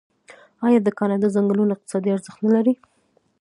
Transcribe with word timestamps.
آیا 0.65 0.79
د 0.83 0.89
کاناډا 0.99 1.27
ځنګلونه 1.35 1.71
اقتصادي 1.73 2.09
ارزښت 2.13 2.39
نلري؟ 2.45 2.73